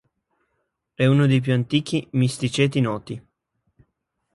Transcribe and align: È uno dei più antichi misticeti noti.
È 0.95 1.05
uno 1.05 1.27
dei 1.27 1.41
più 1.41 1.53
antichi 1.53 2.07
misticeti 2.13 2.81
noti. 2.81 3.23